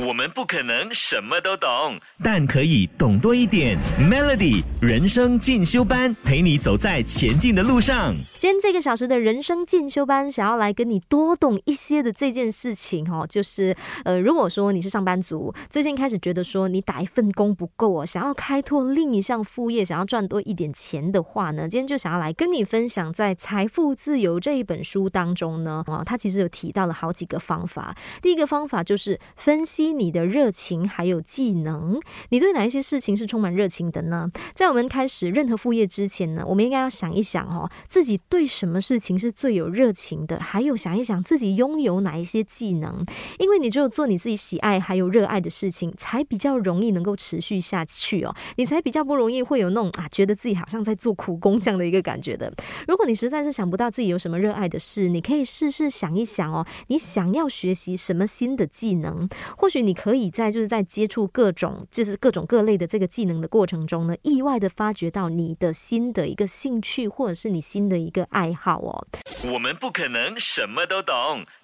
[0.00, 3.76] 我们不可能什么都懂，但可以懂多一点。
[4.00, 8.14] Melody 人生进修班，陪你走在前进的路上。
[8.38, 27.94] 今天这个小时的人生进修班，想要来跟你多懂一些的这件事情哦，就是呃，如果说你是上班族，最近开始觉得说你打一份工不够哦，想要开拓另一项副业，想要赚多一点钱的话呢，今天就想要来跟你分享，在《财富自由》这一本书当中呢，啊，他其实有提到了好几个方法。
[28.22, 29.81] 第一个方法就是分析。
[29.90, 34.30] 你的热情还有技能，你对哪一些事情是充满热情的呢？
[34.54, 43.02] 在我们开始任何副业之前呢，我们应该要想一想哦，自己对什么事情是最有热情的，还有想一想自己拥有哪一些技能，
[43.38, 52.52] 因为你只有做你自己喜爱还有热爱的事情，才比较容易能够持续下去哦，你才比较不容易会有那种啊，觉得自己好像在做苦工这样的一个感觉的。
[52.86, 69.06] 如果你实在是想不到自己有什么热爱的事，你可以试试想一想哦，你想要学习什么新的技能，或许你可以在就是在接触各种就是各种各类的这个技能的过程中呢，意外的发掘到你的新的一个兴趣，或者是你新的一个爱好哦。
[69.54, 71.14] 我们不可能什么都懂，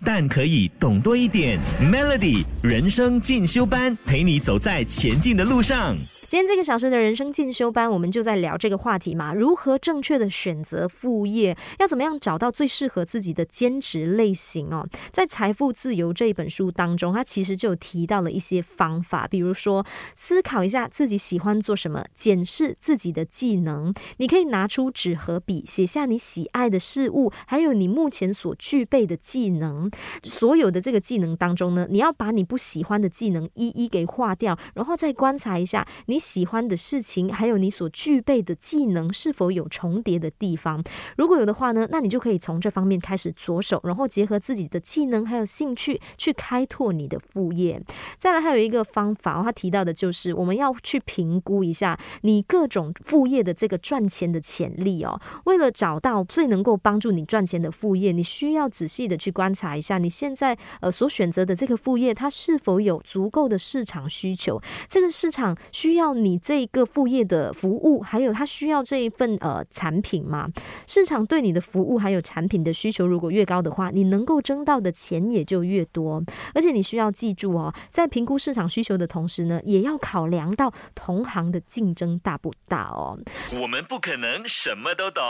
[0.03, 1.61] 但可以懂多一点。
[1.81, 5.95] Melody 人生进修班，陪你走在前进的路上。
[6.31, 14.87] 今天这个小时的人生进修班，我们就在聊这个话题嘛，如何正确的选择副业，要怎么样找到最适合自己的兼职类型哦。
[15.11, 23.95] 在《财富自由》这一本书当中，他其实就有提到了一些方法，比如说思考一下自己喜欢做什么，检视自己的技能。
[24.19, 29.91] 你可以拿出纸和笔，写下你喜爱的事物，还有你目前所具备的技能。
[30.23, 36.18] 所有的这个技能当中呢，你要把你不喜欢的技能一一给划掉，然后再观察一下你。
[36.19, 40.83] 喜欢的事情，还有你所具备的技能是否有重叠的地方？
[41.17, 47.81] 如果有的话呢，那你就可以从这方面开始着手，然后结合自己的技能还有兴趣去开拓你的副业。
[48.19, 55.21] 再来，还有一个方法，他提到的就是我们要去评估一下你各种副业的这个赚钱的潜力哦。
[55.45, 64.61] 为了找到最能够帮助你赚钱的副业，你需要仔细的去观察一下你现在呃所选择的这个副业，它是否有足够的市场需求？
[64.89, 66.08] 这个市场需要。
[66.15, 70.49] 你这个副业的服务，还有他需要这一份呃产品吗？
[70.87, 76.23] 市场对你的服务还有产品的需求如果越高的话，你能够挣到的钱也就越多。
[76.55, 83.19] 而且你需要记住哦，在评估市场需求的同时呢，也要考量到同行的竞争大不大哦。
[83.63, 85.23] 我们不可能什么都懂，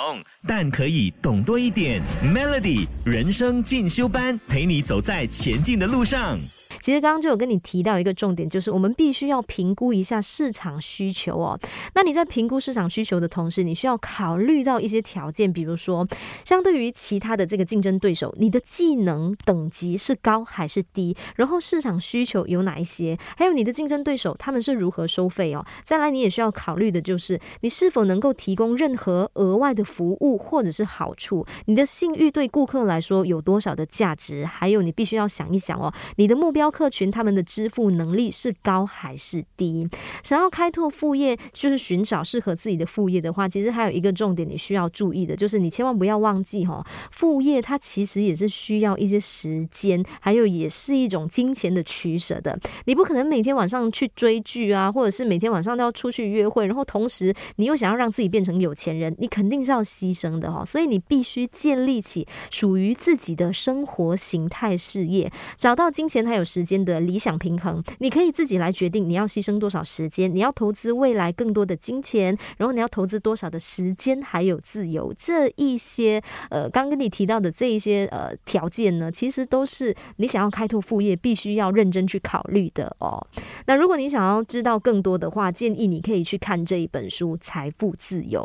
[0.47, 2.03] 但可以懂多一点。
[2.23, 6.39] Melody 人生进修班，陪你走在前进的路上。
[6.89, 11.61] 其实刚刚就有跟你提到一个重点，就是我们必须要评估一下市场需求哦。
[11.95, 16.09] 那你在评估市场需求的同时，你需要考虑到一些条件，比如说，
[16.47, 21.15] 相对于其他的这个竞争对手，你的技能等级是高还是低？
[21.37, 23.19] 然后市场需求有哪一些？
[23.37, 25.63] 还有你的竞争对手他们是如何收费哦？
[25.85, 31.45] 再来，你也需要考虑的就是你是否能够提供任何额外的服务或者是好处？
[31.67, 34.47] 你的信誉对顾客来说有多少的价值？
[34.47, 36.73] 还有你必须要想一想哦，你的目标。
[36.79, 39.89] 客群他们的支付能力是高还是低？
[40.23, 52.57] 想要开拓副业，就是寻找适合自己的副业的话，其实还有一个重点你需要注意的，就是你千万不要忘记哈，副业它其实也是需要一些时间，还有也是一种金钱的取舍的。
[52.85, 60.65] 你不可能每天晚上去追剧啊，或者是每天晚上都要出去约会，然后同时你又想要让自己变成有钱人，你肯定是要牺牲的哈。
[60.65, 66.59] 所以你必须建立起属于自己的生活形态事业，找到金钱还有时。
[66.59, 83.27] 时间的理想平衡，你可以自己来决定你要牺牲多少时间，你要投资未来更多的金钱，然后你要投资多少的时间，还有自由这一些呃，刚跟你提到的这一些呃条件呢，其实都是你想要开拓副业必须要认真去考虑的哦。
[83.67, 88.43] 那如果你想要知道更多的话，建议你可以去看这一本书《财富自由》。